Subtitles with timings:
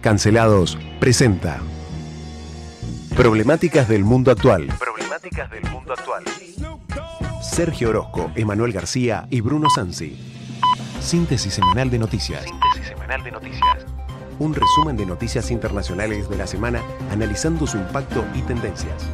[0.00, 1.58] Cancelados presenta
[3.16, 4.68] Problemáticas del mundo actual.
[4.78, 6.22] Problemáticas del mundo actual.
[7.42, 10.16] Sergio Orozco, Emanuel García y Bruno Sansi.
[11.00, 12.44] Síntesis semanal de noticias.
[12.44, 13.86] Síntesis semanal de noticias.
[14.38, 19.08] Un resumen de noticias internacionales de la semana analizando su impacto y tendencias.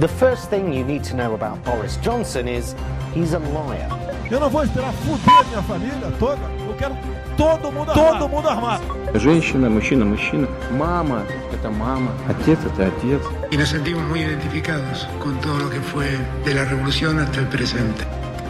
[0.00, 2.74] The first thing you need to know about Boris Johnson is
[3.14, 3.90] he's a liar.
[4.30, 6.40] Eu não vou esperar fuder minha família toda.
[6.66, 6.96] Eu quero
[7.36, 8.18] todo mundo armado.
[8.18, 9.01] Todo mundo armado.
[9.13, 10.47] Женщина, мужчина, мужчина.
[10.71, 12.11] Мама – это мама.
[12.27, 13.21] Отец – это отец.
[13.51, 16.07] y nos sentimos muy identificados con todo lo que fue
[16.45, 18.03] de la revolución hasta el presente.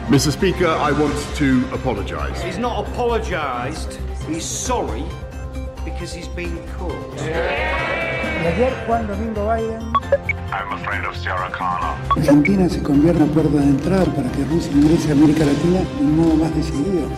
[0.10, 0.32] Mr.
[0.32, 2.42] Speaker, I want to apologise.
[2.44, 4.00] He's not apologised.
[4.28, 5.04] He's sorry
[5.86, 6.94] because he's been caught.
[8.44, 9.92] Y ayer Juan Domingo Biden
[10.52, 11.96] I'm afraid of Sarah Connor.
[12.16, 16.06] Argentina se convierte en puerta de entrada para que Rusia ingrese a América Latina de
[16.06, 17.10] un modo más decidido.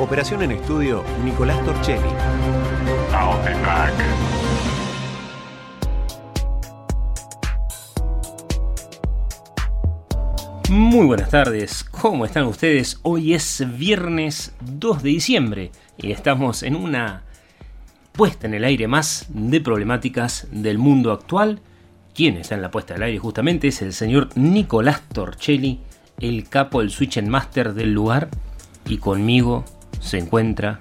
[0.00, 2.08] Operación en estudio, Nicolás Torchelli.
[3.12, 3.92] I'll be back.
[10.68, 12.98] Muy buenas tardes, ¿cómo están ustedes?
[13.02, 17.22] Hoy es viernes 2 de diciembre y estamos en una
[18.10, 21.60] puesta en el aire más de problemáticas del mundo actual.
[22.14, 23.68] ¿Quién está en la puesta del aire justamente?
[23.68, 25.78] Es el señor Nicolás Torchelli,
[26.18, 28.28] el capo, el switch master del lugar.
[28.86, 29.64] Y conmigo
[30.04, 30.80] se encuentra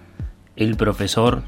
[0.55, 1.43] el profesor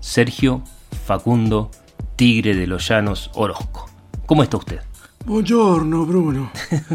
[0.00, 0.62] Sergio
[1.04, 1.70] Facundo
[2.16, 3.88] Tigre de los Llanos Orozco.
[4.26, 4.80] ¿Cómo está usted?
[5.26, 6.50] Buongiorno, Bruno.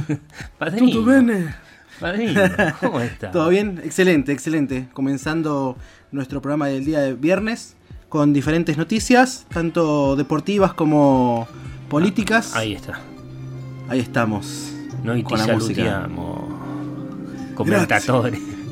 [0.57, 0.87] Padrino.
[0.87, 1.55] Tutto bene?
[1.99, 2.41] Padrino,
[2.79, 3.31] ¿cómo está?
[3.31, 3.79] ¿Todo bien?
[3.83, 4.89] Excelente, excelente.
[4.93, 5.77] Comenzando
[6.11, 7.75] nuestro programa del día de viernes
[8.09, 11.47] con diferentes noticias, tanto deportivas como
[11.89, 12.55] políticas.
[12.55, 12.99] Ahí está.
[13.87, 14.73] Ahí estamos.
[15.03, 16.09] Noi ti Con la música.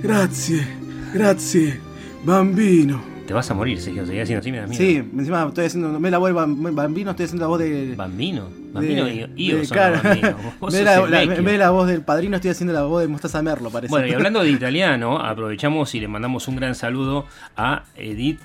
[0.01, 0.80] Grazie,
[1.13, 1.79] grazie,
[2.23, 3.01] bambino.
[3.27, 4.05] Te vas a morir, Sergio.
[4.05, 4.77] Seguís haciendo así, me da miedo.
[4.83, 7.93] Sí, encima estoy haciendo, me la voz bambino, estoy haciendo la voz de...
[7.95, 8.49] Bambino.
[8.73, 10.01] Bambino de- y yo claro.
[10.01, 11.33] de la- la- vecchio.
[11.35, 13.89] en vez de la voz del padrino, estoy haciendo la voz de Mostaza Merlo, parece.
[13.91, 17.25] Bueno, y hablando de italiano, aprovechamos y le mandamos un gran saludo
[17.55, 18.39] a Edith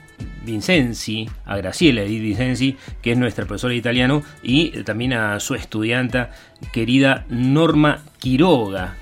[0.44, 5.54] Vincenzi, a Graciela Edith Vincenzi, que es nuestra profesora de italiano, y también a su
[5.54, 6.30] estudianta
[6.72, 8.94] querida Norma Quiroga,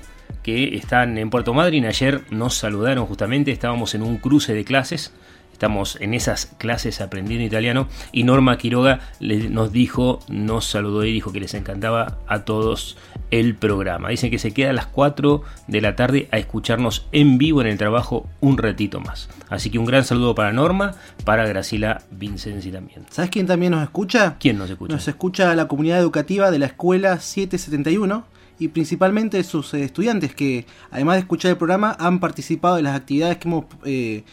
[0.45, 1.87] que están en Puerto Madryn.
[1.87, 5.11] Ayer nos saludaron justamente, estábamos en un cruce de clases.
[5.51, 11.31] Estamos en esas clases aprendiendo italiano y Norma Quiroga nos dijo, nos saludó y dijo
[11.31, 12.95] que les encantaba a todos
[13.31, 14.09] el programa.
[14.09, 17.67] Dicen que se queda a las 4 de la tarde a escucharnos en vivo en
[17.67, 19.29] el trabajo un ratito más.
[19.49, 23.05] Así que un gran saludo para Norma, para Graciela Vincenzi también.
[23.09, 24.35] ¿Sabes quién también nos escucha?
[24.39, 24.93] ¿Quién nos escucha?
[24.93, 30.65] Nos escucha la comunidad educativa de la escuela 771 y principalmente sus eh, estudiantes que
[30.91, 34.23] además de escuchar el programa han participado de las actividades que hemos eh,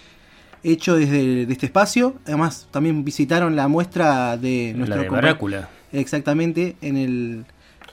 [0.62, 2.16] hecho desde de este espacio.
[2.26, 5.68] Además también visitaron la muestra de nuestro La de.
[5.92, 7.44] Exactamente, en el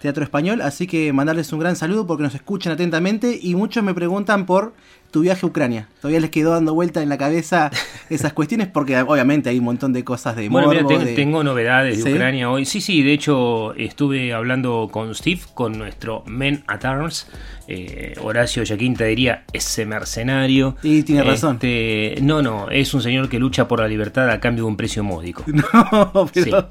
[0.01, 0.61] Teatro Español.
[0.61, 4.73] Así que mandarles un gran saludo porque nos escuchan atentamente y muchos me preguntan por
[5.11, 5.89] tu viaje a Ucrania.
[6.01, 7.71] Todavía les quedó dando vuelta en la cabeza
[8.11, 11.97] esas cuestiones porque obviamente hay un montón de cosas de Bueno, mira, de- tengo novedades
[11.97, 12.13] de ¿Sí?
[12.13, 12.65] Ucrania hoy.
[12.65, 17.27] Sí, sí, de hecho estuve hablando con Steve, con nuestro Men at Arms.
[17.67, 20.75] Eh, Horacio Yaquinta diría, ese mercenario.
[20.83, 21.55] Y tiene razón.
[21.61, 24.77] Este, no, no, es un señor que lucha por la libertad a cambio de un
[24.77, 25.43] precio módico.
[25.53, 26.67] No, pero...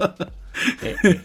[0.83, 1.21] Eh, eh,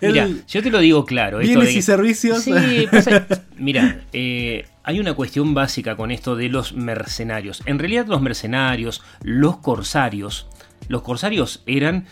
[0.00, 1.40] eh, mira, El- yo te lo digo claro.
[1.40, 2.42] esto Bienes de y servicios.
[2.42, 2.52] Sí,
[2.90, 3.26] pasa-
[3.56, 7.62] mira, hay una cuestión básica con esto de los mercenarios.
[7.66, 10.46] En realidad los mercenarios, los corsarios,
[10.88, 12.06] los corsarios eran,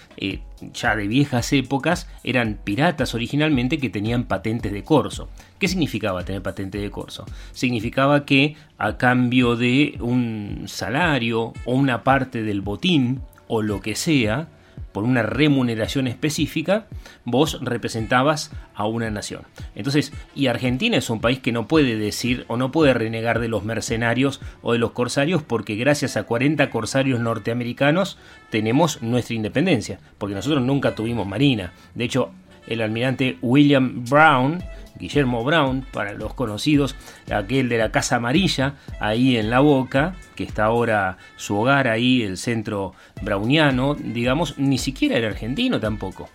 [0.75, 5.29] ya de viejas épocas, eran piratas originalmente que tenían patentes de corso.
[5.59, 7.25] ¿Qué significaba tener patente de corso?
[7.53, 13.97] Significaba que a cambio de un salario o una parte del botín o lo que
[13.97, 14.49] sea,
[14.93, 16.87] por una remuneración específica,
[17.25, 19.43] vos representabas a una nación.
[19.75, 23.49] Entonces, y Argentina es un país que no puede decir o no puede renegar de
[23.49, 28.19] los mercenarios o de los corsarios porque gracias a 40 corsarios norteamericanos
[28.51, 31.73] tenemos nuestra independencia, porque nosotros nunca tuvimos marina.
[31.95, 32.33] De hecho,
[32.69, 34.63] el almirante William Brown,
[34.99, 36.97] Guillermo Brown, para los conocidos,
[37.33, 42.23] aquel de la Casa Amarilla, ahí en la boca, que está ahora su hogar ahí,
[42.23, 46.29] el centro browniano, digamos, ni siquiera era argentino tampoco.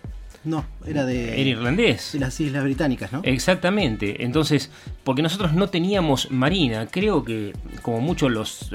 [0.44, 2.10] No, era de, Era irlandés.
[2.12, 3.20] de las Islas Británicas, ¿no?
[3.24, 4.24] Exactamente.
[4.24, 4.70] Entonces,
[5.02, 8.70] porque nosotros no teníamos marina, creo que como muchos los,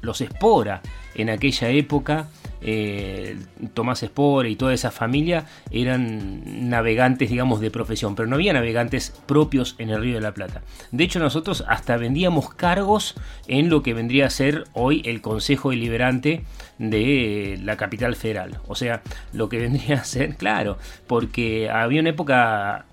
[0.00, 0.82] los espora
[1.14, 2.28] en aquella época,
[2.60, 3.38] eh,
[3.74, 9.14] Tomás Espore y toda esa familia eran navegantes, digamos, de profesión, pero no había navegantes
[9.26, 10.62] propios en el Río de la Plata.
[10.90, 13.14] De hecho, nosotros hasta vendíamos cargos
[13.48, 16.44] en lo que vendría a ser hoy el Consejo Deliberante
[16.78, 18.60] de la capital federal.
[18.68, 19.02] O sea,
[19.32, 22.86] lo que vendría a ser, claro, porque había una época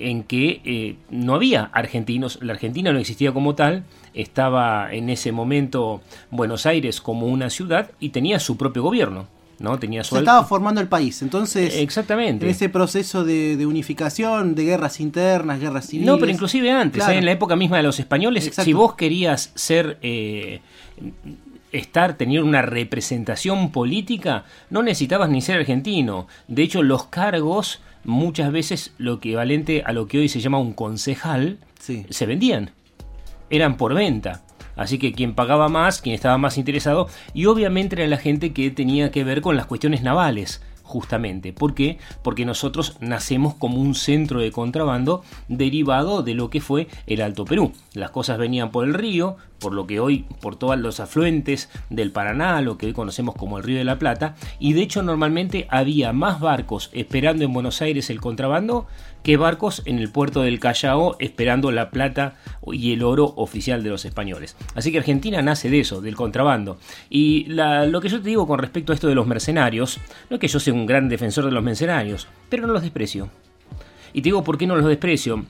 [0.00, 3.84] en que eh, no había argentinos, la Argentina no existía como tal,
[4.14, 6.00] estaba en ese momento
[6.30, 9.26] Buenos Aires como una ciudad y tenía su propio gobierno.
[9.58, 9.78] ¿no?
[9.78, 12.44] Tenía su Se estaba formando el país, entonces Exactamente.
[12.44, 16.06] en ese proceso de, de unificación, de guerras internas, guerras civiles.
[16.06, 17.14] No, pero inclusive antes, Claro.
[17.14, 17.18] ¿eh?
[17.18, 18.64] en la época misma de los españoles, Exacto.
[18.66, 20.60] si vos querías ser eh,
[21.72, 26.26] estar, tener una representación política, no necesitabas ni ser argentino.
[26.48, 30.72] De hecho, los cargos, muchas veces lo equivalente a lo que hoy se llama un
[30.72, 32.06] concejal, Sí.
[32.08, 32.70] se vendían.
[33.50, 34.42] Eran por venta.
[34.76, 38.70] Así que quien pagaba más, quien estaba más interesado, y obviamente era la gente que
[38.70, 41.52] tenía que ver con las cuestiones navales, justamente.
[41.52, 41.98] ¿Por qué?
[42.22, 47.44] Porque nosotros nacemos como un centro de contrabando derivado de lo que fue el Alto
[47.44, 47.72] Perú.
[47.92, 52.12] Las cosas venían por el río, por lo que hoy, por todos los afluentes del
[52.12, 55.66] Paraná, lo que hoy conocemos como el Río de la Plata, y de hecho normalmente
[55.70, 58.86] había más barcos esperando en Buenos Aires el contrabando
[59.26, 62.36] que barcos en el puerto del Callao esperando la plata
[62.70, 64.54] y el oro oficial de los españoles.
[64.76, 66.78] Así que Argentina nace de eso, del contrabando.
[67.10, 69.98] Y lo que yo te digo con respecto a esto de los mercenarios,
[70.30, 73.28] no es que yo sea un gran defensor de los mercenarios, pero no los desprecio.
[74.12, 75.44] Y te digo por qué no los desprecio.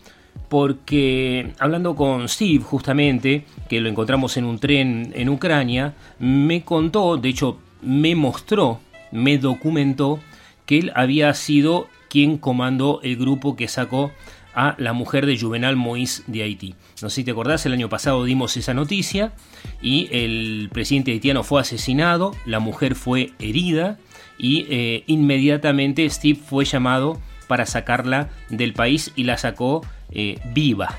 [0.48, 7.18] Porque hablando con Steve justamente, que lo encontramos en un tren en Ucrania, me contó,
[7.18, 8.80] de hecho me mostró,
[9.12, 10.18] me documentó
[10.64, 14.10] que él había sido quien comandó el grupo que sacó
[14.54, 16.74] a la mujer de Juvenal Moïse de Haití.
[17.02, 19.34] No sé si te acordás, el año pasado dimos esa noticia
[19.82, 23.98] y el presidente haitiano fue asesinado, la mujer fue herida
[24.38, 30.96] y eh, inmediatamente Steve fue llamado para sacarla del país y la sacó eh, viva.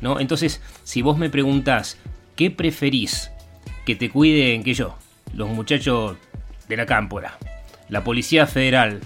[0.00, 0.18] ¿no?
[0.18, 1.98] Entonces, si vos me preguntás,
[2.36, 3.30] ¿qué preferís?
[3.84, 4.96] ¿Que te cuiden que yo?
[5.34, 6.16] Los muchachos
[6.70, 7.36] de la cámpora,
[7.90, 9.02] la Policía Federal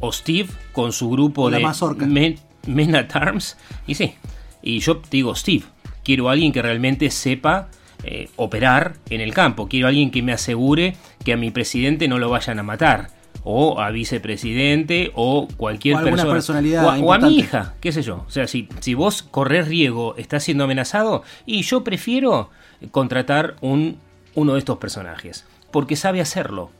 [0.00, 2.06] o Steve con su grupo la de mazorca.
[2.06, 2.36] Men,
[2.66, 3.56] Men at Arms.
[3.86, 4.14] Y sí,
[4.62, 5.64] y yo te digo, Steve,
[6.02, 7.68] quiero a alguien que realmente sepa
[8.02, 9.68] eh, operar en el campo.
[9.68, 13.08] Quiero a alguien que me asegure que a mi presidente no lo vayan a matar.
[13.46, 16.32] O a vicepresidente o cualquier O persona.
[16.32, 17.26] personalidad o, a, o a importante.
[17.26, 18.24] mi hija, qué sé yo.
[18.26, 22.48] O sea, si, si vos corres riesgo, estás siendo amenazado, y yo prefiero
[22.90, 23.98] contratar un,
[24.34, 25.44] uno de estos personajes.
[25.70, 26.70] Porque sabe hacerlo.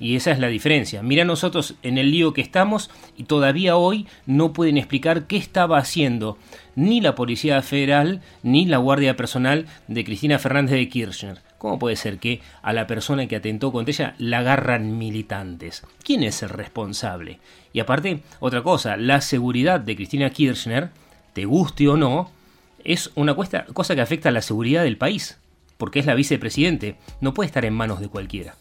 [0.00, 1.02] Y esa es la diferencia.
[1.02, 5.78] Mira nosotros en el lío que estamos y todavía hoy no pueden explicar qué estaba
[5.78, 6.38] haciendo
[6.76, 11.38] ni la Policía Federal ni la Guardia Personal de Cristina Fernández de Kirchner.
[11.58, 15.84] ¿Cómo puede ser que a la persona que atentó contra ella la agarran militantes?
[16.04, 17.40] ¿Quién es el responsable?
[17.72, 20.90] Y aparte, otra cosa, la seguridad de Cristina Kirchner,
[21.32, 22.30] te guste o no,
[22.84, 25.38] es una cosa que afecta a la seguridad del país,
[25.76, 28.54] porque es la vicepresidente, no puede estar en manos de cualquiera.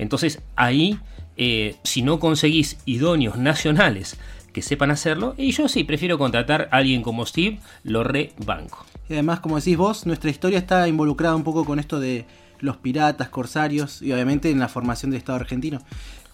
[0.00, 0.98] Entonces ahí,
[1.36, 4.16] eh, si no conseguís idóneos nacionales
[4.52, 8.84] que sepan hacerlo, y yo sí prefiero contratar a alguien como Steve, lo rebanco.
[9.08, 12.24] Y además, como decís vos, nuestra historia está involucrada un poco con esto de
[12.60, 15.80] los piratas, corsarios y obviamente en la formación del Estado argentino.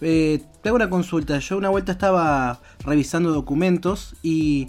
[0.01, 1.39] Eh, te hago una consulta.
[1.39, 4.67] Yo una vuelta estaba revisando documentos y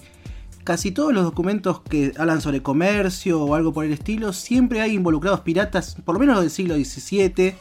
[0.68, 4.92] casi todos los documentos que hablan sobre comercio o algo por el estilo, siempre hay
[4.92, 7.54] involucrados piratas, por lo menos del siglo XVII,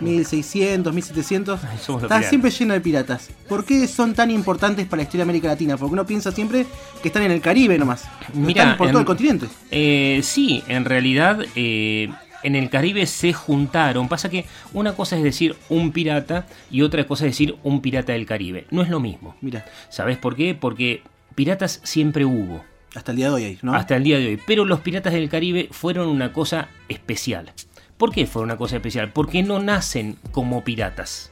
[0.00, 1.60] 1600, 1700.
[1.82, 3.28] somos los Está siempre lleno de piratas.
[3.50, 5.76] ¿Por qué son tan importantes para la historia de América Latina?
[5.76, 6.64] Porque uno piensa siempre
[7.02, 8.04] que están en el Caribe nomás.
[8.32, 9.46] Mira, están por en- todo el continente.
[9.70, 12.08] Eh, sí, en realidad eh,
[12.42, 14.08] en el Caribe se juntaron.
[14.08, 18.14] Pasa que una cosa es decir un pirata y otra cosa es decir un pirata
[18.14, 18.66] del Caribe.
[18.70, 19.36] No es lo mismo.
[19.42, 20.54] Mira, ¿Sabes por qué?
[20.54, 21.02] Porque
[21.34, 22.64] piratas siempre hubo.
[22.94, 23.74] hasta el día de hoy ¿no?
[23.74, 24.40] hasta el día de hoy.
[24.46, 27.52] Pero los piratas del Caribe fueron una cosa especial.
[27.96, 29.12] ¿Por qué fue una cosa especial?
[29.12, 31.30] Porque no nacen como piratas.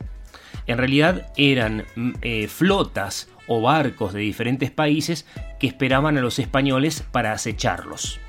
[0.67, 5.27] En realidad eran mm, eh, flotas o barcos de diferentes países
[5.59, 8.21] que esperaban a los españoles para acecharlos.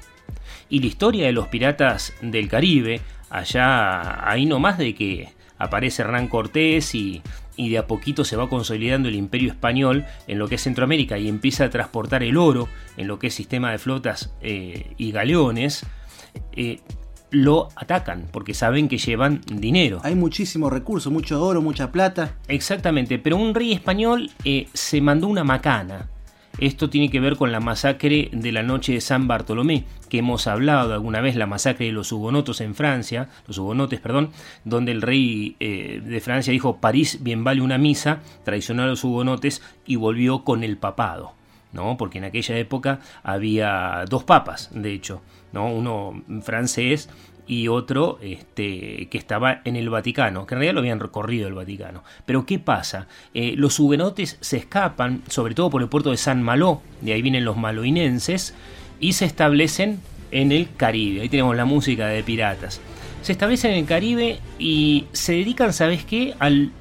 [0.70, 5.34] Y la historia de los piratas del Caribe, allá ahí nomás de que
[5.64, 7.22] aparece Hernán Cortés y,
[7.56, 11.18] y de a poquito se va consolidando el imperio español en lo que es Centroamérica
[11.18, 12.68] y empieza a transportar el oro
[12.98, 15.86] en lo que es sistema de flotas eh, y galeones,
[16.54, 16.80] eh,
[17.30, 20.00] lo atacan porque saben que llevan dinero.
[20.04, 22.36] Hay muchísimo recurso, mucho oro, mucha plata.
[22.48, 26.10] Exactamente, pero un rey español eh, se mandó una macana.
[26.60, 30.46] Esto tiene que ver con la masacre de la noche de San Bartolomé, que hemos
[30.46, 34.30] hablado alguna vez, la masacre de los hugonotos en Francia, los hugonotes, perdón,
[34.64, 39.04] donde el rey eh, de Francia dijo París bien vale una misa, traicionó a los
[39.04, 41.34] hugonotes y volvió con el papado.
[41.72, 41.98] ¿no?
[41.98, 45.74] Porque en aquella época había dos papas, de hecho, ¿no?
[45.74, 47.10] Uno francés
[47.48, 51.54] y otro este, que estaba en el Vaticano, que en realidad lo habían recorrido el
[51.54, 52.04] Vaticano.
[52.26, 53.08] Pero ¿qué pasa?
[53.34, 57.22] Eh, los hugonotes se escapan, sobre todo por el puerto de San Malo, de ahí
[57.22, 58.54] vienen los maloinenses,
[59.00, 60.00] y se establecen
[60.32, 61.22] en el Caribe.
[61.22, 62.80] Ahí tenemos la música de piratas.
[63.22, 66.34] Se establecen en el Caribe y se dedican, ¿sabes qué?
[66.40, 66.72] Al,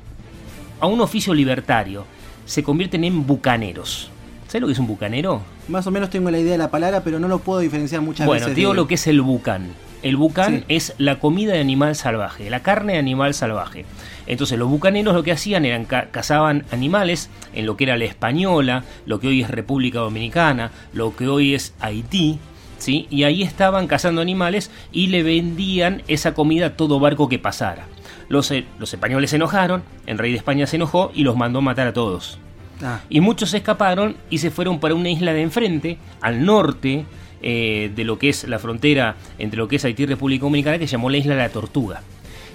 [0.80, 2.04] a un oficio libertario.
[2.46, 4.10] Se convierten en bucaneros.
[4.46, 5.40] ¿Sabes lo que es un bucanero?
[5.68, 8.26] Más o menos tengo la idea de la palabra, pero no lo puedo diferenciar muchas
[8.26, 8.48] bueno, veces.
[8.48, 8.76] Bueno, digo de...
[8.76, 9.68] lo que es el bucán.
[10.02, 10.64] El bucán sí.
[10.68, 13.84] es la comida de animal salvaje, la carne de animal salvaje.
[14.26, 18.04] Entonces los bucaneros lo que hacían eran ca cazaban animales en lo que era la
[18.04, 22.38] española, lo que hoy es República Dominicana, lo que hoy es Haití,
[22.78, 23.06] ¿sí?
[23.10, 27.86] Y ahí estaban cazando animales y le vendían esa comida a todo barco que pasara.
[28.28, 31.60] Los, eh, los españoles se enojaron, el rey de España se enojó y los mandó
[31.60, 32.38] matar a todos.
[32.82, 33.00] Ah.
[33.08, 37.04] Y muchos se escaparon y se fueron para una isla de enfrente, al norte,
[37.42, 40.78] eh, de lo que es la frontera entre lo que es Haití y República Dominicana,
[40.78, 42.02] que se llamó la Isla de la Tortuga.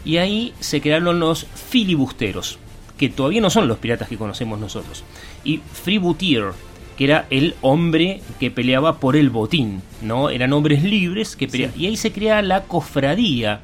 [0.06, 2.60] Y ahí se crearon los filibusteros,
[2.98, 5.04] que todavía no son los piratas que conocemos nosotros.
[5.44, 6.52] Y Freebooter,
[6.98, 10.30] que era el hombre que peleaba por el botín, ¿no?
[10.30, 11.76] Eran hombres libres que peleaban.
[11.76, 11.84] Sí.
[11.84, 13.60] Y ahí se crea la cofradía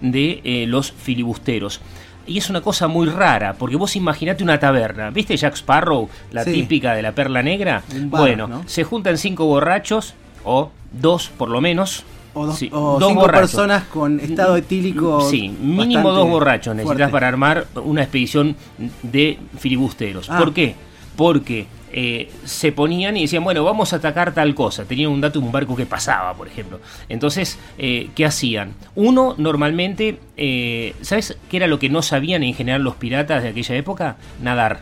[0.00, 1.80] de eh, los filibusteros.
[2.26, 5.10] Y es una cosa muy rara, porque vos imaginate una taberna.
[5.10, 6.52] ¿Viste Jack Sparrow, la sí.
[6.52, 7.82] típica de la perla negra?
[7.88, 8.68] Bar, bueno, ¿no?
[8.68, 10.14] se juntan cinco borrachos,
[10.44, 12.04] o dos por lo menos.
[12.34, 13.50] O dos, sí, o dos cinco borrachos.
[13.50, 15.20] personas con estado etílico.
[15.28, 17.12] Sí, mínimo dos borrachos necesitas fuerte.
[17.12, 18.56] para armar una expedición
[19.02, 20.30] de filibusteros.
[20.30, 20.38] Ah.
[20.38, 20.76] ¿Por qué?
[21.16, 24.84] Porque eh, se ponían y decían, bueno, vamos a atacar tal cosa.
[24.84, 26.80] Tenían un dato de un barco que pasaba, por ejemplo.
[27.08, 28.74] Entonces, eh, ¿qué hacían?
[28.94, 33.48] Uno, normalmente, eh, ¿sabes qué era lo que no sabían en general los piratas de
[33.50, 34.16] aquella época?
[34.42, 34.80] Nadar.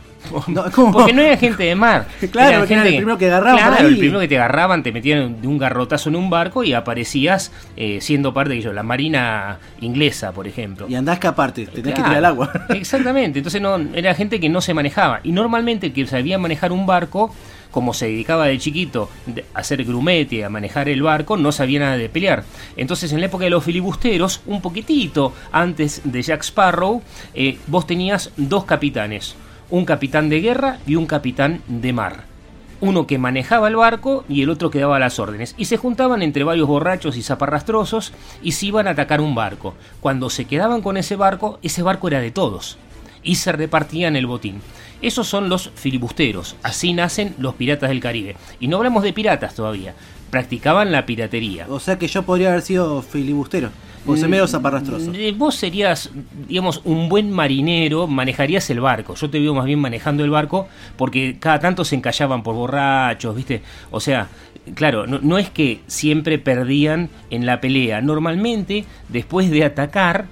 [0.49, 2.07] No, Porque no era gente de mar.
[2.31, 4.93] Claro, era que era el primero que agarraban Claro, el primero que te agarraban, te
[4.93, 8.83] metían de un garrotazo en un barco y aparecías eh, siendo parte de ellos, la
[8.83, 10.87] marina inglesa, por ejemplo.
[10.89, 12.53] Y andás a escaparte, tenés que tirar al agua.
[12.71, 15.21] Exactamente, entonces no, era gente que no se manejaba.
[15.23, 17.33] Y normalmente el que sabía manejar un barco,
[17.71, 19.11] como se dedicaba de chiquito
[19.55, 22.45] a hacer grumete, a manejar el barco, no sabía nada de pelear.
[22.77, 27.03] Entonces en la época de los filibusteros, un poquitito antes de Jack Sparrow,
[27.35, 29.37] eh, vos tenías dos capitanes,
[29.71, 32.37] un capitán de guerra y un capitán de mar
[32.81, 35.55] uno que manejaba el barco y el otro que daba las órdenes.
[35.57, 39.75] Y se juntaban entre varios borrachos y zaparrastrosos y se iban a atacar un barco.
[40.01, 42.79] Cuando se quedaban con ese barco, ese barco era de todos.
[43.23, 44.61] Y se repartían el botín.
[45.03, 46.57] Esos son los filibusteros.
[46.63, 48.37] Así nacen los piratas del Caribe.
[48.61, 49.95] Y no hablamos de piratas todavía.
[50.31, 51.67] Practicaban la piratería.
[51.69, 53.71] O sea que yo podría haber sido filibustero.
[54.07, 55.13] O sea, medio zaparrastroso.
[55.15, 56.11] Eh, Vos serías,
[56.49, 59.15] digamos, un buen marinero, manejarías el barco.
[59.15, 63.35] Yo te veo más bien manejando el barco porque cada tanto se encallaban por borrachos,
[63.35, 63.63] ¿viste?
[63.91, 64.29] O sea,
[64.75, 68.01] claro, no, no es que siempre perdían en la pelea.
[68.01, 70.27] Normalmente, después de atacar,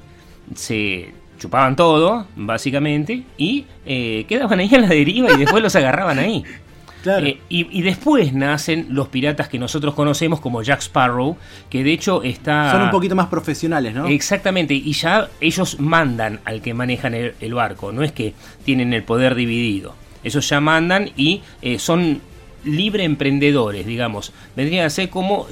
[0.55, 6.19] se chupaban todo, básicamente, y eh, quedaban ahí a la deriva y después los agarraban
[6.19, 6.45] ahí.
[7.05, 7.27] Claro.
[7.27, 11.37] Eh, y, y después nacen los piratas que nosotros conocemos como Jack Sparrow,
[11.71, 12.73] que de hecho está...
[12.73, 14.09] Son un poquito más profesionales, ¿no?
[14.09, 18.33] Exactamente, y ya ellos mandan al que manejan el, el barco, no es que
[18.65, 19.95] tienen el poder dividido.
[20.25, 22.21] Ellos ya mandan y eh, son
[22.65, 24.33] libre emprendedores, digamos.
[24.57, 25.47] Vendrían a ser como...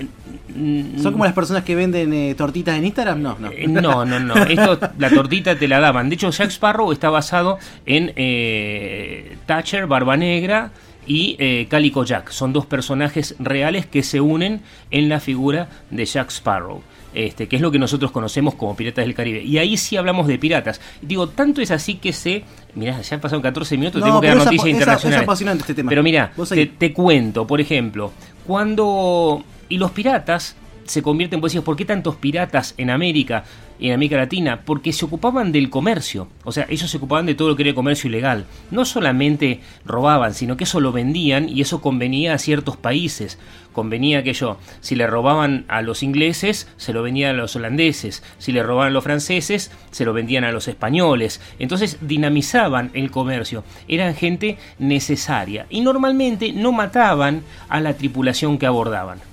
[0.57, 3.21] mm, ¿Son como las personas que venden eh, tortitas en Instagram?
[3.21, 3.51] No, no.
[3.51, 4.35] eh, No, no, no.
[4.49, 6.09] Esto, la tortita te la daban.
[6.09, 10.71] De hecho, Jack Sparrow está basado en eh, Thatcher, Barba Negra
[11.07, 12.31] y eh, Calico Jack.
[12.31, 16.83] Son dos personajes reales que se unen en la figura de Jack Sparrow.
[17.15, 19.43] Este, que es lo que nosotros conocemos como Piratas del Caribe.
[19.43, 20.81] Y ahí sí hablamos de piratas.
[21.03, 22.45] Digo, tanto es así que se.
[22.75, 25.21] Mirá, ya han pasado 14 minutos, No, tengo que dar noticias internacionales.
[25.21, 25.91] es apasionante este tema.
[25.91, 28.13] Pero mira, te, te cuento, por ejemplo,
[28.47, 29.45] cuando.
[29.69, 33.45] Y los piratas se convierten, pues decías, ¿por qué tantos piratas en América
[33.79, 34.63] y en América Latina?
[34.65, 36.29] Porque se ocupaban del comercio.
[36.45, 38.47] O sea, ellos se ocupaban de todo lo que era comercio ilegal.
[38.71, 43.39] No solamente robaban, sino que eso lo vendían y eso convenía a ciertos países.
[43.73, 48.23] Convenía que yo, si le robaban a los ingleses, se lo vendían a los holandeses.
[48.39, 51.41] Si le robaban a los franceses, se lo vendían a los españoles.
[51.59, 53.65] Entonces dinamizaban el comercio.
[53.89, 55.67] Eran gente necesaria.
[55.71, 59.32] Y normalmente no mataban a la tripulación que abordaban.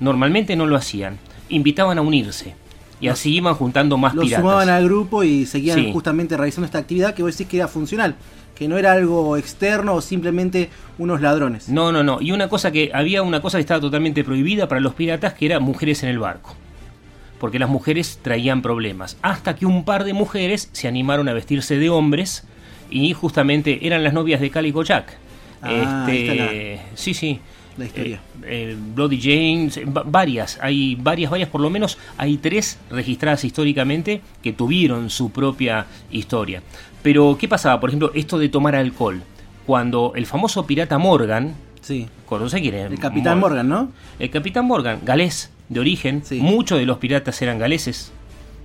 [0.00, 1.18] Normalmente no lo hacían.
[1.48, 2.54] Invitaban a unirse.
[3.00, 4.42] Y así iban juntando más Los piratas.
[4.42, 5.90] sumaban al grupo y seguían Sí.
[5.92, 8.14] justamente realizando esta actividad que vos decís que era funcional,
[8.54, 11.68] que no era algo externo o simplemente unos ladrones.
[11.70, 12.20] No, no, no.
[12.20, 15.46] Y una cosa que había una cosa que estaba totalmente prohibida para los piratas que
[15.46, 16.54] era mujeres en el barco.
[17.38, 19.16] Porque las mujeres traían problemas.
[19.22, 22.44] Hasta que un par de mujeres se animaron a vestirse de hombres
[22.90, 25.16] y justamente eran las novias de Calico Jack.
[25.62, 26.12] Ah, ahí está
[26.44, 27.40] este, sí, sí.
[27.80, 28.20] La historia.
[28.44, 32.78] Eh, eh, Bloody James, eh, va- varias, hay varias, varias, por lo menos hay tres
[32.90, 36.62] registradas históricamente que tuvieron su propia historia.
[37.02, 37.80] Pero, ¿qué pasaba?
[37.80, 39.22] Por ejemplo, esto de tomar alcohol.
[39.66, 42.06] Cuando el famoso pirata Morgan, Sí.
[42.26, 42.74] ¿conoce quién?
[42.74, 43.90] El Capitán Morgan, ¿no?
[44.18, 48.12] El Capitán Morgan, galés de origen, muchos de los piratas eran galeses.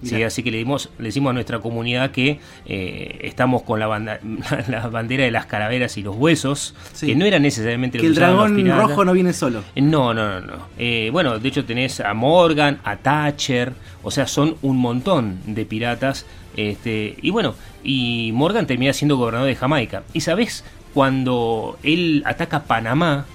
[0.03, 3.87] Sí, así que le, dimos, le decimos a nuestra comunidad que eh, estamos con la,
[3.87, 4.19] banda-
[4.67, 7.07] la bandera de las calaveras y los huesos, Sí.
[7.07, 9.63] que no era necesariamente lo Que el los dragón rojo no viene solo.
[9.75, 10.47] No, no, no.
[10.47, 10.67] no.
[10.77, 13.73] Eh, bueno, de hecho tenés a Morgan, a Thatcher,
[14.03, 16.25] o sea, son un montón de piratas.
[16.55, 20.03] Este, y bueno, y Morgan termina siendo gobernador de Jamaica.
[20.13, 23.25] ¿Y sabés cuando él ataca Panamá?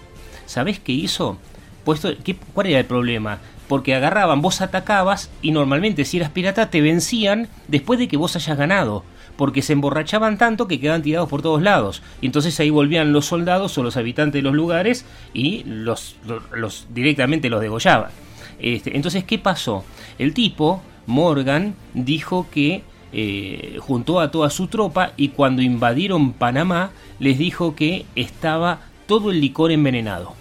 [0.47, 1.39] ¿Sabés qué hizo?
[1.85, 3.39] Puesto, ¿qué, ¿Cuál era el problema?
[3.71, 8.35] Porque agarraban, vos atacabas y normalmente si eras pirata te vencían después de que vos
[8.35, 9.05] hayas ganado.
[9.37, 12.03] Porque se emborrachaban tanto que quedaban tirados por todos lados.
[12.21, 16.43] Y entonces ahí volvían los soldados o los habitantes de los lugares y los, los,
[16.51, 18.11] los- directamente los degollaban.
[18.59, 19.85] Este, entonces, ¿qué pasó?
[20.19, 26.91] El tipo, Morgan, dijo que eh, juntó a toda su tropa y cuando invadieron Panamá
[27.21, 30.35] les dijo que estaba todo el licor envenenado.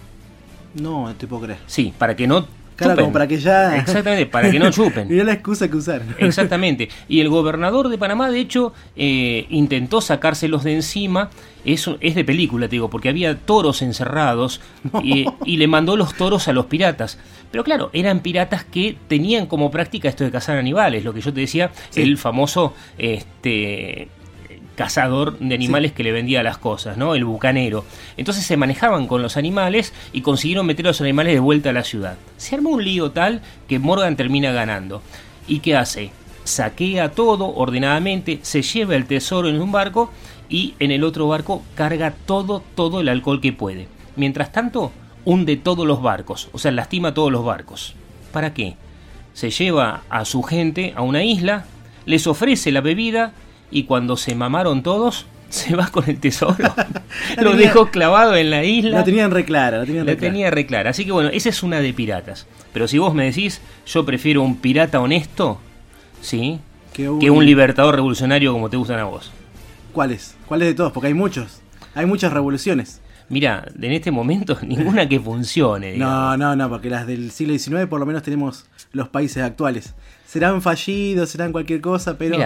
[0.74, 1.60] No, no te puedo creer.
[1.66, 2.46] Sí, para que no
[2.80, 3.04] Claro, chupen.
[3.04, 3.76] como para que ya.
[3.76, 5.08] Exactamente, para que no chupen.
[5.08, 6.02] Mirá la excusa que usar.
[6.18, 6.88] Exactamente.
[7.08, 11.30] Y el gobernador de Panamá, de hecho, eh, intentó sacárselos de encima.
[11.64, 14.62] Es, es de película, te digo, porque había toros encerrados
[15.02, 17.18] y, y le mandó los toros a los piratas.
[17.50, 21.34] Pero claro, eran piratas que tenían como práctica esto de cazar animales, lo que yo
[21.34, 22.00] te decía, Sí.
[22.00, 24.08] el famoso este,
[24.80, 27.14] cazador de animales que le vendía las cosas, ¿no?
[27.14, 27.84] El bucanero.
[28.16, 31.74] Entonces se manejaban con los animales y consiguieron meter a los animales de vuelta a
[31.74, 32.16] la ciudad.
[32.38, 35.02] Se armó un lío tal que Morgan termina ganando.
[35.46, 36.12] ¿Y qué hace?
[36.44, 40.10] Saquea todo ordenadamente, se lleva el tesoro en un barco
[40.48, 43.86] y en el otro barco carga todo, todo el alcohol que puede.
[44.16, 44.92] Mientras tanto,
[45.26, 47.96] hunde todos los barcos, o sea, lastima todos los barcos.
[48.32, 48.76] ¿Para qué?
[49.34, 51.66] Se lleva a su gente a una isla,
[52.06, 53.34] les ofrece la bebida
[53.70, 56.56] y cuando se mamaron todos, se va con el tesoro.
[57.38, 58.98] Lo tenía- dejó clavado en la isla.
[58.98, 60.32] La tenían reclara, la tenían La reclara.
[60.32, 60.90] tenía.
[60.90, 62.46] Así que bueno, esa es una de piratas.
[62.72, 65.58] Pero si vos me decís, yo prefiero un pirata honesto,
[66.20, 66.60] ¿sí?
[66.92, 69.30] Que un- Que un libertador revolucionario como te gustan a vos.
[69.92, 70.36] ¿Cuáles?
[70.46, 70.92] ¿Cuáles de todos?
[70.92, 71.60] Porque hay muchos.
[71.94, 73.00] Hay muchas revoluciones.
[73.30, 75.92] Mira, en este momento ninguna que funcione.
[75.92, 76.36] digamos.
[76.38, 79.94] No, no, no, porque las del siglo XIX por lo menos tenemos los países actuales.
[80.26, 82.36] Serán fallidos, serán cualquier cosa, pero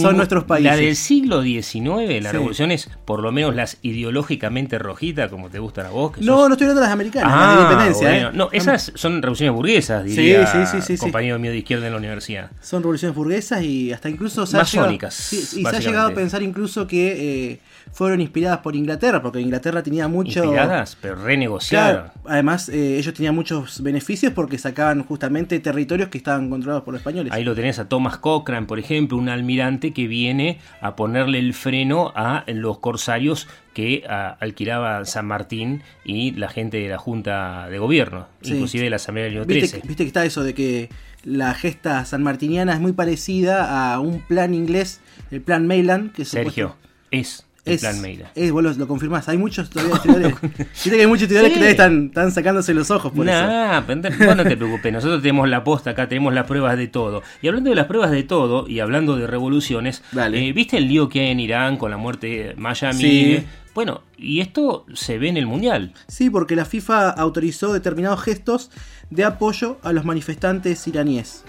[0.00, 0.70] son nuestros países.
[0.70, 2.36] La del siglo XIX, las Sí.
[2.36, 6.12] revoluciones, por lo menos las ideológicamente rojitas, como te gustan a vos.
[6.12, 8.08] que No, sos- no estoy hablando de las americanas, Ah, las de independencia.
[8.10, 8.28] bueno.
[8.28, 8.32] ¿eh?
[8.34, 10.46] No, esas son revoluciones burguesas, diría
[10.82, 12.50] Sí, compañero mío de izquierda en la universidad.
[12.60, 16.42] Son revoluciones burguesas y hasta incluso se ha llegado, y se ha llegado a pensar
[16.44, 17.58] incluso que eh,
[17.90, 20.44] fueron inspiradas por Inglaterra, porque Inglaterra tenía mucho...
[20.44, 22.02] Inspiradas, pero renegociaron.
[22.04, 26.92] Claro, además eh, ellos tenían muchos beneficios porque sacaban justamente territorios que estaban controlados por
[26.94, 27.32] los españoles.
[27.32, 31.54] Ahí lo tenés a Thomas Cochrane, por ejemplo, un almirante que viene a ponerle el
[31.54, 37.68] freno a los corsarios que a, alquilaba San Martín y la gente de la Junta
[37.70, 38.52] de Gobierno, Sí.
[38.54, 39.80] inclusive de la Asamblea del año ¿Viste, 13.
[39.80, 40.88] que- viste que está eso de que
[41.24, 46.68] la gesta sanmartiniana es muy parecida a un plan inglés, el plan Mayland, que Sergio,
[46.70, 46.76] supuesto-
[47.12, 48.32] es el plan Meira.
[48.34, 49.28] Es, vos lo, lo confirmás.
[49.28, 50.40] Hay muchos todavía estudiantes.
[50.58, 51.58] Viste que hay muchos estudiantes Sí.
[51.60, 53.46] que todavía están, están sacándose los ojos por eso.
[53.46, 53.96] Nah, vos
[54.36, 57.22] no te preocupes, nosotros tenemos la posta acá, tenemos las pruebas de todo.
[57.40, 61.08] Y hablando de las pruebas de todo, y hablando de revoluciones, eh, ¿viste el lío
[61.08, 63.44] que hay en Irán con la muerte de Maya Sí.
[63.74, 65.94] Bueno, y esto se ve en el Mundial.
[66.06, 68.70] Sí, porque la FIFA autorizó determinados gestos
[69.08, 71.44] de apoyo a los manifestantes iraníes.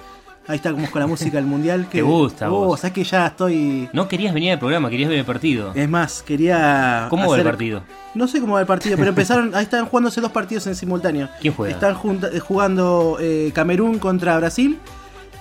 [0.46, 1.88] Ahí está como con la música del mundial.
[1.90, 2.80] Que, Te gusta, Oh, vos.
[2.82, 3.88] sabes que ya estoy.
[3.94, 5.72] No querías venir al programa, querías ver el partido.
[5.74, 7.08] Es más, quería.
[7.10, 7.84] ¿Cómo va el hacer- partido?
[8.14, 9.56] No sé cómo va el partido, pero empezaron.
[9.56, 11.30] Ahí están jugándose dos partidos en simultáneo.
[11.40, 11.74] ¿Quién juega?
[11.74, 11.96] Están
[12.34, 14.78] eh, jugando eh, Camerún contra Brasil.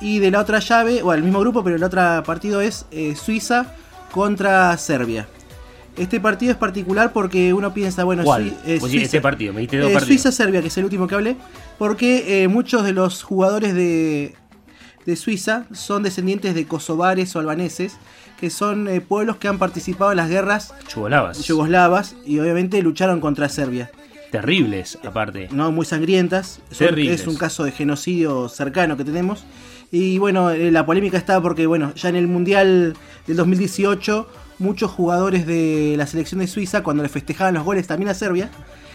[0.01, 3.15] Y de la otra llave, o el mismo grupo, pero el otro partido es eh,
[3.17, 3.67] Suiza
[4.11, 5.27] contra Serbia.
[5.97, 8.53] Este partido es particular porque uno piensa, bueno, ¿Cuál?
[8.67, 10.05] Eh, Pues sí, este partido, me dos partidos.
[10.05, 11.37] Suiza-Serbia, que es el último que hablé,
[11.79, 14.35] porque muchos de los jugadores de,
[15.07, 17.97] de Suiza son descendientes de kosovares o albaneses,
[18.41, 21.39] que son eh, pueblos que han participado en las guerras Yugoslavas.
[21.45, 23.91] yugoslavas y obviamente lucharon contra Serbia.
[24.31, 25.49] Terribles, aparte.
[25.53, 27.21] No muy sangrientas, Terribles.
[27.21, 29.45] es un caso de genocidio cercano que tenemos.
[29.91, 34.27] Y bueno, eh, la polémica está porque, bueno, ya en el Mundial del 2018,
[34.59, 38.49] muchos jugadores de la selección de Suiza, cuando le festejaban los goles también a Serbia,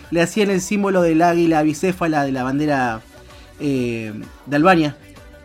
[0.09, 3.01] le hacían el símbolo del águila bicéfala de la bandera
[3.59, 4.11] eh,
[4.47, 4.97] de Albania.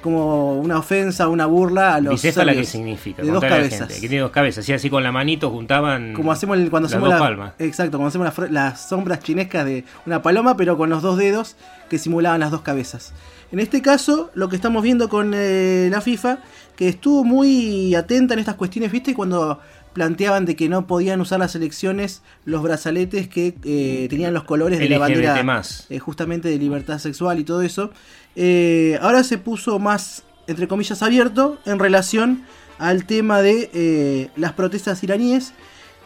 [0.02, 2.68] Como una ofensa, una burla a los Bicéfala, ¿qué serbios.
[2.68, 3.22] significa?
[3.22, 3.88] De dos cabezas.
[3.92, 4.64] Que tiene dos cabezas.
[4.64, 6.12] Así, así con la manito juntaban.
[6.12, 7.52] Como hacemos el- cuando las hacemos dos la- palmas.
[7.58, 11.56] exacto, cuando hacemos las las sombras chinescas de una paloma, pero con los dos dedos
[11.88, 13.12] que simulaban las dos cabezas.
[13.52, 16.38] En este caso, lo que estamos viendo con eh, la FIFA,
[16.74, 19.14] que estuvo muy atenta en estas cuestiones, ¿viste?
[19.14, 19.60] Cuando
[19.92, 24.78] planteaban de que no podían usar las selecciones los brazaletes que eh, tenían los colores
[24.78, 25.86] de la bandera más.
[25.90, 27.90] eh, justamente de libertad sexual y todo eso.
[28.36, 32.42] Eh, ahora se puso más, entre comillas, abierto en relación
[32.78, 35.52] al tema de eh, las protestas iraníes.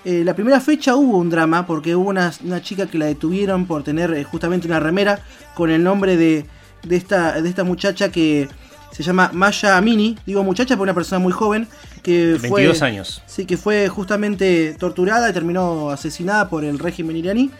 [0.05, 3.67] Eh, la primera fecha hubo un drama porque hubo una, una chica que la detuvieron
[3.67, 5.21] por tener justamente una remera
[5.55, 6.45] con el nombre de,
[6.83, 8.49] de, esta, de esta muchacha que
[8.91, 10.19] se llama Maya Amini.
[10.27, 11.69] Digo muchacha porque una persona muy joven
[12.03, 12.63] que fue...
[12.63, 13.23] 22 años.
[13.27, 17.51] Sí, que fue justamente torturada y terminó asesinada por el régimen iraní.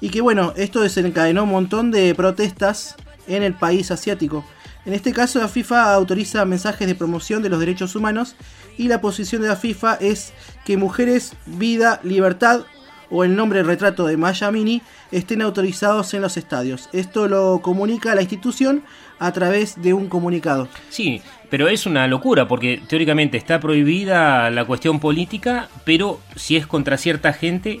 [0.00, 4.44] Y que bueno, esto desencadenó un montón de protestas en el país asiático.
[4.86, 8.36] En este caso la FIFA autoriza mensajes de promoción de los derechos humanos
[8.76, 10.32] y la posición de la FIFA es
[10.64, 12.64] que mujeres, vida, libertad
[13.10, 16.88] o el nombre retrato de Maya Mini estén autorizados en los estadios.
[16.92, 18.82] Esto lo comunica la institución
[19.18, 20.68] a través de un comunicado.
[20.90, 26.66] Sí, pero es una locura porque teóricamente está prohibida la cuestión política, pero si es
[26.66, 27.80] contra cierta gente,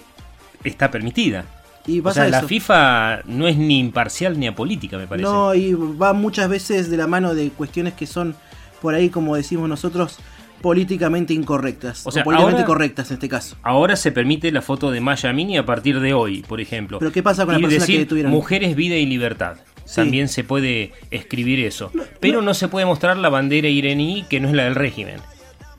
[0.62, 1.44] está permitida.
[1.86, 2.42] Y O pasa sea, la.
[2.42, 5.28] FIFA no es ni imparcial ni apolítica, me parece.
[5.28, 8.34] No, y va muchas veces de la mano de cuestiones que son,
[8.80, 10.18] por ahí, como decimos nosotros,
[10.64, 12.06] políticamente incorrectas.
[12.06, 13.54] O sea, políticamente ahora- correctas en este caso.
[13.62, 16.98] Ahora se permite la foto de Maya Mini a partir de hoy, por ejemplo.
[17.00, 18.32] Pero ¿qué pasa con la persona que decir detuvieron?
[18.32, 19.58] Mujeres, vida y libertad.
[19.84, 19.96] Sí.
[19.96, 21.92] También se puede escribir eso.
[22.18, 22.54] Pero no.
[22.54, 25.16] se puede mostrar la bandera iraní que no es la del régimen.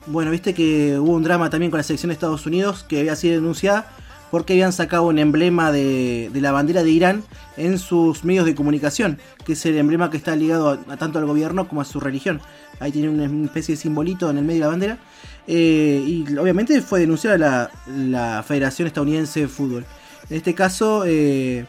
[0.05, 3.15] Bueno, viste que hubo un drama también con la selección de Estados Unidos que había
[3.15, 3.91] sido denunciada
[4.35, 7.23] porque habían sacado un emblema de, la bandera de Irán
[7.55, 11.69] en sus medios de comunicación, que es el emblema que está ligado tanto al gobierno
[11.69, 12.41] como a su religión.
[12.81, 14.97] Ahí tiene una especie de simbolito en el medio de la bandera.
[15.47, 19.85] Eh, y obviamente fue denunciada la, la Federación Estadounidense de Fútbol.
[20.29, 21.65] En este caso, eh,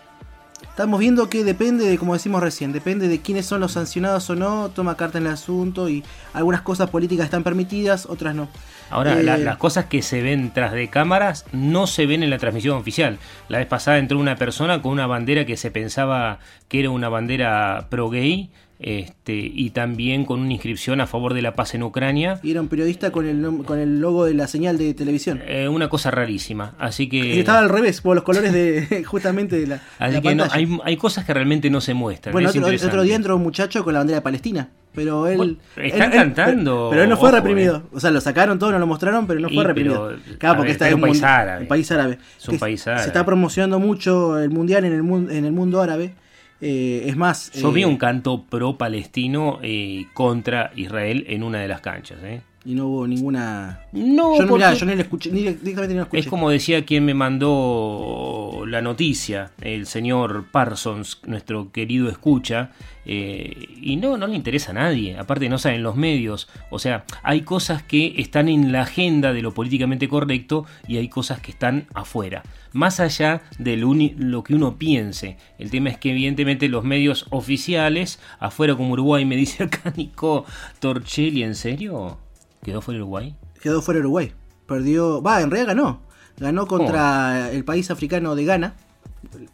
[0.62, 4.36] estamos viendo que depende de, como decimos recién, depende de quiénes son los sancionados o
[4.36, 8.48] no, toma carta en el asunto y algunas cosas políticas están permitidas, otras no.
[8.90, 12.30] Ahora, Eh, la- las cosas que se ven tras de cámaras no se ven en
[12.30, 13.18] la transmisión oficial.
[13.48, 16.38] La vez pasada entró una persona con una bandera que se pensaba
[16.68, 21.54] que era una bandera pro-gay este, y también con una inscripción a favor de la
[21.54, 22.40] paz en Ucrania.
[22.42, 25.40] Y era un periodista con el, con el logo de la señal de televisión.
[25.46, 26.74] Eh, una cosa rarísima.
[26.78, 27.16] Así que...
[27.18, 30.44] Y estaba al revés, por los colores de justamente de la, Así la que no,
[30.44, 30.66] pantalla.
[30.66, 32.32] hay, hay cosas que realmente no se muestran.
[32.32, 34.68] Bueno, otro, otro día entró un muchacho con la bandera de Palestina.
[34.94, 35.36] Pero él.
[35.36, 37.76] Bueno, están él- él- cantando, Pero él no fue ojo, reprimido.
[37.76, 37.82] eh.
[37.92, 40.14] O sea, lo sacaron todo, no lo mostraron, pero no fue reprimido.
[40.38, 41.62] Claro, ver, porque está está en un país árabe.
[41.62, 42.18] un país árabe.
[42.38, 43.06] Es un país Se árabe.
[43.06, 46.14] está promocionando mucho el mundial en el, en el mundo árabe.
[46.60, 47.52] Eh, es más.
[47.52, 52.18] Yo eh, vi un canto pro-palestino eh, contra Israel en una de las canchas.
[52.22, 52.40] ¿eh?
[52.66, 53.82] Y no hubo ninguna.
[53.92, 56.18] No, yo, no- mirá, yo ni le escuché, ni directamente ni lo escuché.
[56.20, 62.72] Es como decía quien me mandó la noticia, el señor Parsons, nuestro querido escucha,
[63.04, 67.04] eh, y no, no le interesa a nadie, aparte no saben los medios, o sea,
[67.22, 71.52] hay cosas que están en la agenda de lo políticamente correcto y hay cosas que
[71.52, 75.36] están afuera, más allá de lo, uni- lo que uno piense.
[75.58, 80.44] El tema es que evidentemente los medios oficiales, afuera como Uruguay, me dice acá Nico
[80.80, 82.18] Torchelli, ¿en serio?
[82.66, 83.34] ¿Quedó fuera Uruguay?
[83.62, 84.32] Quedó fuera Uruguay.
[84.66, 85.22] Perdió.
[85.22, 86.00] Va, en realidad ganó.
[86.38, 88.74] Ganó contra el país africano de Ghana.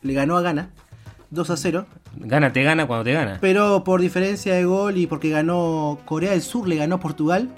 [0.02, 0.70] Le ganó a Ghana.
[1.30, 1.86] 2 a 0.
[2.16, 3.38] Gana te gana cuando te gana.
[3.40, 7.50] Pero por diferencia de gol y porque ganó Corea del Sur, le ganó Portugal.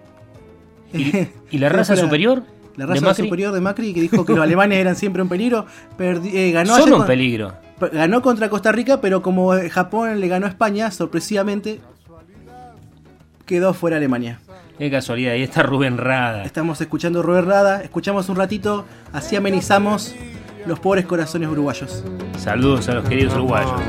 [0.92, 2.42] ¿Y la raza superior?
[2.76, 3.24] La de raza Macri?
[3.24, 5.66] superior de Macri que dijo que los alemanes eran siempre un peligro.
[5.96, 7.52] perdi- eh, ganó Son ayer un con- peligro.
[7.92, 11.80] Ganó contra Costa Rica, pero como Japón le ganó a España, sorpresivamente
[13.46, 14.40] quedó fuera Alemania.
[14.78, 16.44] Qué casualidad, ahí está Rubén Rada.
[16.44, 20.12] Estamos escuchando Robert Rada, escuchamos un ratito, así amenizamos
[20.66, 22.02] los pobres corazones uruguayos.
[22.36, 23.80] Saludos a los queridos uruguayos.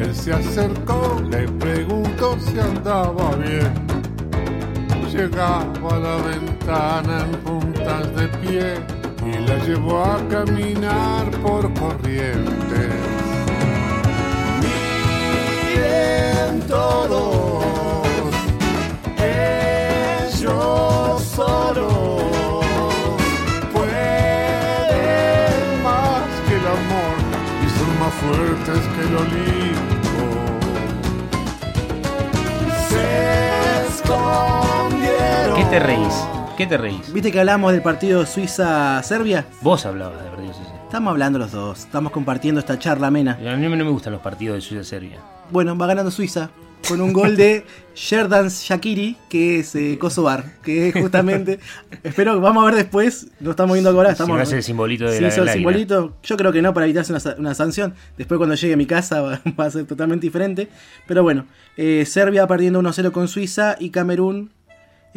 [0.00, 3.72] Él se acercó, le preguntó si andaba bien.
[5.12, 8.74] Llegaba a la ventana en puntas de pie
[9.26, 12.94] y la llevó a caminar por corrientes.
[15.74, 17.64] Miren todos,
[21.38, 22.60] solo
[23.72, 27.16] pueden más que el amor
[27.64, 30.26] y son más fuertes que el Olimpo.
[32.88, 33.06] Se
[35.70, 36.14] te reís?
[36.56, 37.12] ¿Qué te reís?
[37.12, 39.46] ¿Viste que hablamos del partido Suiza-Serbia?
[39.60, 40.67] Vos hablabas del partido Suiza.
[40.88, 43.32] Estamos hablando los dos, estamos compartiendo esta charla amena.
[43.46, 45.20] A mí no me gustan los partidos de Suiza-Serbia.
[45.50, 46.48] Bueno, va ganando Suiza
[46.88, 51.60] con un gol de Sherdan Shakiri, que es eh, Kosovar, que es justamente.
[52.02, 54.12] espero, vamos a ver después, lo estamos viendo ahora.
[54.12, 56.62] Estamos, si a ser el simbolito de si la, es el simbolito, yo creo que
[56.62, 57.92] no, para evitarse una, una sanción.
[58.16, 60.70] Después, cuando llegue a mi casa, va, va a ser totalmente diferente.
[61.06, 61.44] Pero bueno,
[61.76, 64.52] eh, Serbia perdiendo 1-0 con Suiza y Camerún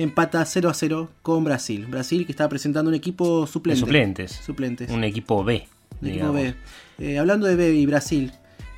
[0.01, 1.85] empata 0-0 con Brasil.
[1.87, 3.79] Brasil que está presentando un equipo suplente.
[3.79, 4.31] suplentes.
[4.45, 4.89] Suplentes.
[4.91, 5.67] Un equipo B.
[6.01, 6.33] Un equipo.
[6.33, 6.53] B.
[6.99, 8.31] Eh, hablando de B y Brasil,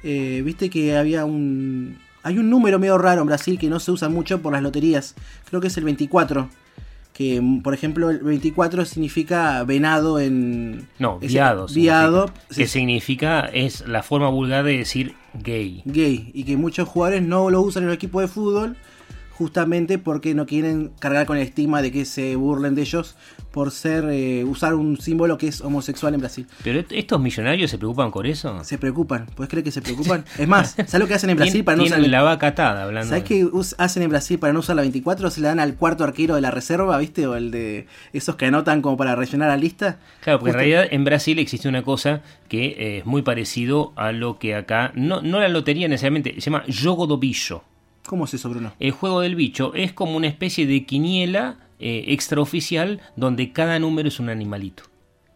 [0.03, 1.97] eh, viste que había un.
[2.23, 5.13] Hay un número medio raro en Brasil que no se usa mucho por las loterías.
[5.49, 6.49] Creo que es el 24.
[7.13, 10.87] Que, por ejemplo, el 24 significa venado en.
[10.99, 11.67] No, es- viado.
[11.67, 12.27] Viado.
[12.27, 12.55] significa.
[12.55, 15.83] Que significa, es la forma vulgar de decir gay.
[15.85, 16.31] Gay.
[16.33, 18.77] Y que muchos jugadores no lo usan en el equipo de fútbol.
[19.37, 23.15] Justamente porque no quieren cargar con el estigma de que se burlen de ellos
[23.51, 26.47] por ser eh, usar un símbolo que es homosexual en Brasil.
[26.63, 28.63] Pero est- estos millonarios se preocupan por eso.
[28.63, 30.23] Se preocupan, ¿puedes creer que se preocupan?
[30.37, 33.09] Es más, ¿sabes lo que hacen en Brasil para no usar la vaca atada hablando.
[33.09, 35.29] ¿Sabes de- qué hacen en Brasil para no usar la 24?
[35.31, 37.25] Se le dan al cuarto arquero de la reserva, ¿viste?
[37.27, 39.97] O el de esos que anotan como para rellenar la lista.
[40.21, 43.93] Claro, porque Justo- en realidad en Brasil existe una cosa que eh, es muy parecido
[43.95, 47.19] a lo que acá, no, no la lotería necesariamente, se llama Jogo do.
[48.05, 48.73] ¿Cómo es eso, Bruno?
[48.79, 54.07] El juego del bicho es como una especie de quiniela eh, extraoficial donde cada número
[54.09, 54.83] es un animalito.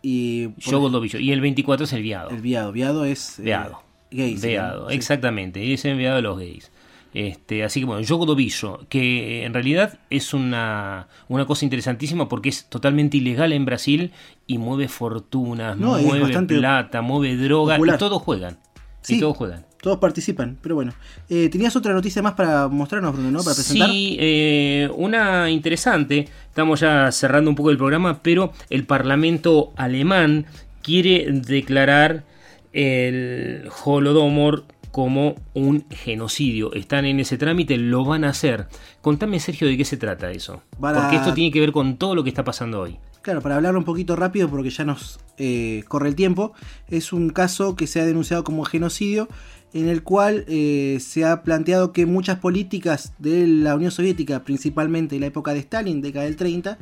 [0.01, 1.17] Y por- Jogo do Bicho.
[1.19, 2.29] Y el 24 es el viado.
[2.29, 2.71] el viado.
[2.71, 3.39] Viado es.
[3.39, 3.81] eh, Veado.
[4.11, 4.37] gay.
[4.37, 4.95] se Veado, llama, sí.
[4.95, 5.63] exactamente.
[5.65, 6.71] Y es el veado de los gays.
[7.13, 12.29] Este, así que bueno, Jogo do Bicho, que en realidad es una, una cosa interesantísima
[12.29, 14.11] porque es totalmente ilegal en Brasil
[14.45, 17.95] y mueve fortunas, No, mueve plata, mueve droga popular.
[17.95, 18.57] y todos juegan.
[19.01, 19.15] Sí.
[19.15, 19.65] Y todos juegan.
[19.87, 20.91] Todos participan, pero bueno.
[21.29, 23.41] Eh, Tenías otra noticia más para mostrarnos, Bruno, ¿no?
[23.41, 23.89] Para presentar.
[23.89, 26.27] Sí, eh, una interesante.
[26.49, 30.45] Estamos ya cerrando un poco el programa, pero el Parlamento alemán
[30.83, 32.25] quiere declarar
[32.73, 36.73] el Holodomor como un genocidio.
[36.73, 38.67] Están en ese trámite, lo van a hacer.
[38.99, 40.63] Contame, Sergio, de qué se trata eso.
[40.81, 42.99] Porque esto tiene que ver con todo lo que está pasando hoy.
[43.27, 46.53] Claro, para hablarlo un poquito rápido porque ya nos eh, corre el tiempo,
[46.87, 49.27] es un caso que se ha denunciado como genocidio
[49.73, 55.15] en el cual eh, se ha planteado que muchas políticas de la Unión Soviética, principalmente
[55.15, 56.77] en la época de Stalin, década del 30,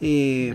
[0.00, 0.54] eh,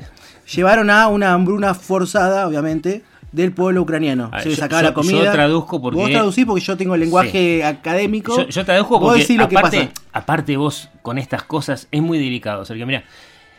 [0.54, 4.30] llevaron a una hambruna forzada, obviamente, del pueblo ucraniano.
[4.32, 5.24] Ah, se les yo- sacaba yo- la comida.
[5.26, 8.36] yo traduzco porque- Vos traducís porque yo tengo el lenguaje académico.
[8.38, 8.63] Yo, yo
[9.00, 9.91] Vos porque decís lo que aparte, pasa.
[10.13, 12.86] aparte vos con estas cosas es muy delicado, Sergio.
[12.86, 13.04] Mira,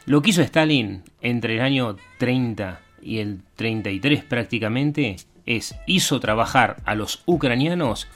[0.06, 6.76] lo que hizo Stalin entre el año 30 y el 33 prácticamente es hizo trabajar
[6.84, 8.08] a los ucranianos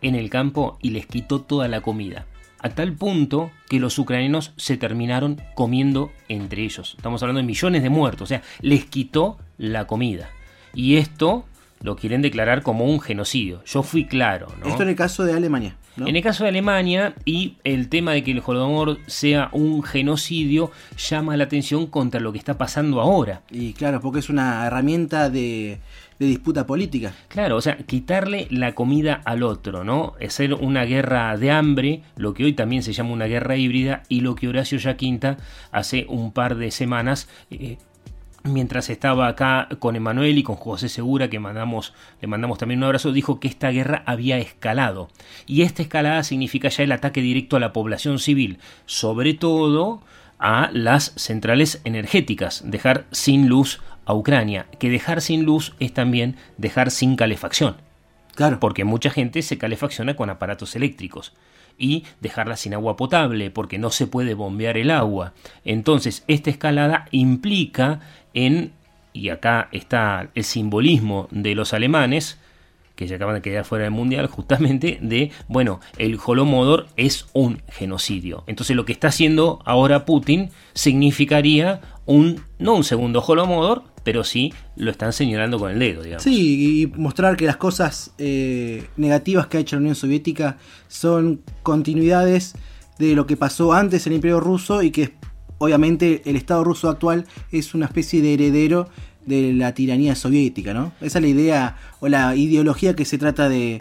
[0.00, 2.26] en el campo y les quitó toda la comida.
[2.60, 6.94] A tal punto que los ucranianos se terminaron comiendo entre ellos.
[6.96, 8.22] Estamos hablando de millones de muertos.
[8.22, 10.30] O sea, les quitó la comida.
[10.72, 11.44] Y esto
[11.80, 13.64] lo quieren declarar como un genocidio.
[13.64, 14.46] Yo fui claro.
[14.64, 15.76] Esto en el caso de Alemania.
[15.96, 16.06] ¿No?
[16.06, 20.70] En el caso de Alemania y el tema de que el Holodomor sea un genocidio
[20.96, 23.42] llama la atención contra lo que está pasando ahora.
[23.50, 25.78] Y claro, porque es una herramienta de,
[26.18, 27.14] de disputa política.
[27.28, 30.14] Claro, o sea, quitarle la comida al otro, ¿no?
[30.24, 34.20] Hacer una guerra de hambre, lo que hoy también se llama una guerra híbrida, y
[34.20, 35.36] lo que Horacio Yaquinta
[35.70, 37.78] hace un par de semanas eh,
[38.44, 42.84] mientras estaba acá con Emanuel y con José Segura, que mandamos, le mandamos también un
[42.84, 45.08] abrazo, dijo que esta guerra había escalado.
[45.46, 50.02] Y esta escalada significa ya el ataque directo a la población civil, sobre todo
[50.38, 56.36] a las centrales energéticas, dejar sin luz a Ucrania, que dejar sin luz es también
[56.58, 57.76] dejar sin calefacción.
[58.34, 58.58] Claro.
[58.60, 61.32] Porque mucha gente se calefacciona con aparatos eléctricos
[61.78, 65.34] y dejarla sin agua potable porque no se puede bombear el agua.
[65.64, 68.00] Entonces, esta escalada implica
[68.34, 68.72] en,
[69.12, 72.38] y acá está el simbolismo de los alemanes,
[72.94, 77.62] que se acaban de quedar fuera del mundial, justamente de, bueno, el Holomodor es un
[77.68, 78.44] genocidio.
[78.46, 84.52] Entonces, lo que está haciendo ahora Putin significaría un, no un segundo Holomodor, pero sí
[84.76, 86.24] lo están señalando con el dedo, digamos.
[86.24, 91.42] Sí, y mostrar que las cosas eh, negativas que ha hecho la Unión Soviética son
[91.62, 92.54] continuidades
[92.98, 95.12] de lo que pasó antes en el Imperio Ruso y que
[95.62, 98.88] obviamente el Estado ruso actual es una especie de heredero
[99.26, 100.92] de la tiranía soviética, ¿no?
[101.00, 103.80] Esa es la idea o la ideología que se trata de,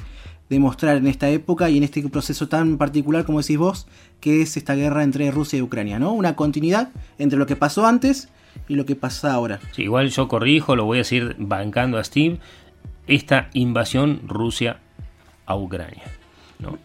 [0.49, 3.87] de mostrar en esta época y en este proceso tan particular como decís vos,
[4.19, 6.13] que es esta guerra entre Rusia y Ucrania, ¿no?
[6.13, 8.29] Una continuidad entre lo que pasó antes
[8.67, 9.59] y lo que pasa ahora.
[9.71, 12.37] Sí, igual yo corrijo, lo voy a decir bancando a Steve,
[13.07, 14.79] esta invasión Rusia
[15.47, 16.03] a Ucrania.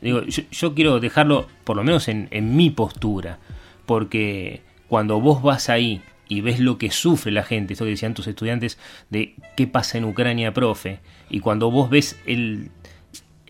[0.00, 3.38] Digo, yo, quiero dejarlo por lo menos en, en mi postura,
[3.84, 8.14] porque cuando vos vas ahí y ves lo que sufre la gente, esto que decían
[8.14, 8.78] tus estudiantes
[9.10, 12.70] de qué pasa en Ucrania, profe, y cuando vos ves el,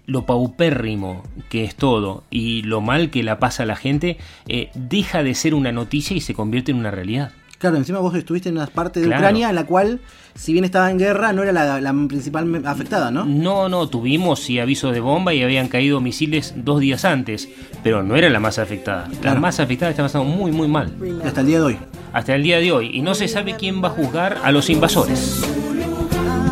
[0.07, 4.19] lo paupérrimo que es todo y lo mal que la pasa la gente,
[4.49, 7.33] eh, deja de ser una noticia y se convierte en una realidad.
[7.59, 9.21] Claro, encima vos estuviste en una parte de Claro.
[9.23, 10.01] Ucrania en la cual,
[10.35, 13.25] si bien estaba en guerra, no era la, la principal afectada, ¿no?
[13.25, 17.49] No, no, tuvimos sí avisos de bomba y habían caído misiles dos días antes,
[17.83, 19.09] pero no era la más afectada.
[19.09, 19.41] La Claro.
[19.41, 20.93] más afectada está pasando muy, muy mal.
[21.25, 21.79] Hasta el día de hoy.
[22.13, 22.91] Hasta el día de hoy.
[22.93, 25.43] Y no se sabe quién va a juzgar a los invasores.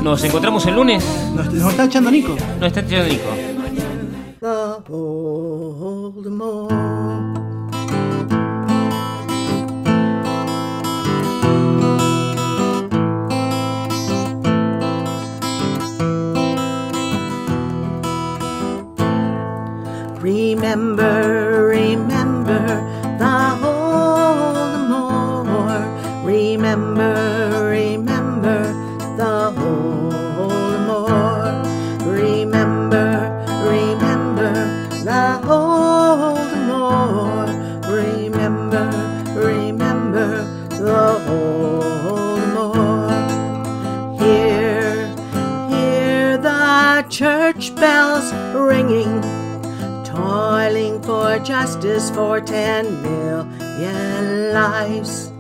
[0.03, 1.05] Nos encontramos el lunes.
[1.35, 2.35] Nos, nos está echando Nico.
[2.61, 3.31] Nos está echando Nico.
[20.75, 22.67] Remember, remember
[23.17, 25.87] the Voldemort.
[26.25, 27.15] Remember,
[27.71, 28.61] remember
[29.17, 31.63] the Voldemort.
[32.05, 33.31] Remember,
[33.71, 34.53] remember
[35.05, 37.55] the Voldemort.
[37.87, 38.91] Remember,
[39.39, 43.15] remember the Voldemort.
[44.19, 45.07] Hear,
[45.69, 49.23] hear the church bells ringing
[50.15, 55.31] toiling for justice for ten million lives.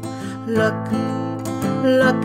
[0.46, 0.74] Look,
[1.82, 2.16] look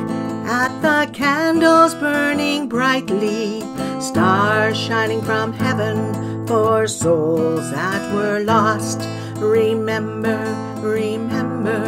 [0.49, 3.61] at the candles burning brightly,
[4.01, 9.07] stars shining from heaven for souls that were lost.
[9.37, 10.39] Remember,
[10.81, 11.79] remember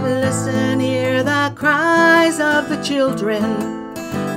[0.02, 3.94] Listen, hear the cries of the children.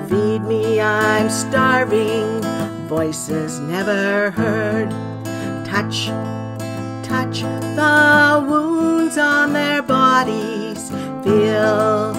[0.10, 2.42] Feed me, I'm starving.
[2.88, 4.90] Voices never heard.
[5.66, 6.08] Touch,
[7.08, 7.42] touch
[7.76, 10.90] the wounds on their bodies.
[11.24, 12.14] Feel,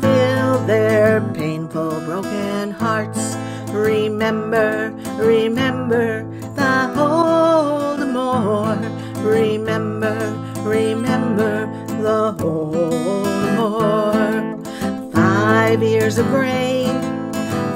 [0.00, 3.36] feel their painful, broken hearts.
[3.70, 6.24] Remember, remember
[6.56, 7.17] the Voldemort.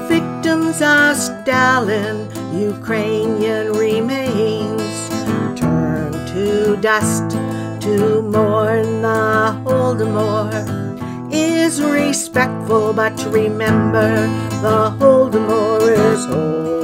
[0.09, 4.83] Victims of Stalin, Ukrainian remains
[5.57, 7.29] turn to dust
[7.85, 10.83] to mourn the Voldemort.
[11.31, 14.27] Is respectful, but remember
[14.61, 16.82] the Voldemort is holy.